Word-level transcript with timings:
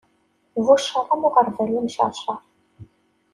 Bu 0.65 0.75
cceṛ 0.81 1.05
am 1.13 1.23
uɣerbal 1.27 1.69
imceṛceṛ. 1.79 2.39